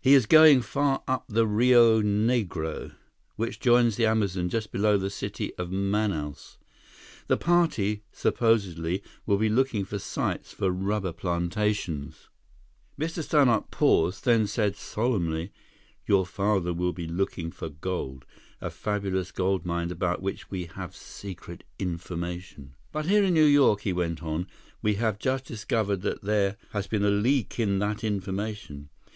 "He 0.00 0.14
is 0.14 0.26
going 0.26 0.62
far 0.62 1.02
up 1.08 1.24
the 1.28 1.44
Rio 1.44 2.00
Negro, 2.00 2.94
which 3.34 3.58
joins 3.58 3.96
the 3.96 4.06
Amazon 4.06 4.48
just 4.48 4.70
below 4.70 4.96
the 4.96 5.10
city 5.10 5.52
of 5.56 5.72
Manaus. 5.72 6.56
The 7.26 7.36
party 7.36 8.04
supposedly 8.12 9.02
will 9.26 9.38
be 9.38 9.48
looking 9.48 9.84
for 9.84 9.98
sites 9.98 10.52
for 10.52 10.70
rubber 10.70 11.12
plantations." 11.12 12.28
Mr. 12.96 13.24
Stannart 13.24 13.72
paused, 13.72 14.24
then 14.24 14.46
said 14.46 14.76
solemnly, 14.76 15.50
"Your 16.06 16.24
father 16.24 16.72
will 16.72 16.92
be 16.92 17.08
looking 17.08 17.50
for 17.50 17.68
gold—a 17.68 18.70
fabulous 18.70 19.32
gold 19.32 19.66
mine 19.66 19.90
about 19.90 20.22
which 20.22 20.48
we 20.48 20.66
have 20.66 20.94
secret 20.94 21.64
information. 21.80 22.76
But 22.92 23.06
here 23.06 23.24
in 23.24 23.34
New 23.34 23.44
York," 23.44 23.80
he 23.80 23.92
went 23.92 24.22
on, 24.22 24.46
"we 24.80 24.94
have 24.94 25.18
just 25.18 25.44
discovered 25.44 26.02
that 26.02 26.22
there 26.22 26.56
has 26.70 26.86
been 26.86 27.04
a 27.04 27.10
leak 27.10 27.58
in 27.58 27.80
that 27.80 28.04
information. 28.04 28.90